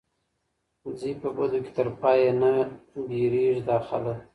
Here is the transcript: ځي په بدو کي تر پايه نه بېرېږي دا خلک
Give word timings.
ځي 0.99 1.11
په 1.21 1.29
بدو 1.35 1.59
کي 1.65 1.71
تر 1.77 1.87
پايه 2.01 2.31
نه 2.41 2.51
بېرېږي 3.09 3.61
دا 3.67 3.77
خلک 3.87 4.19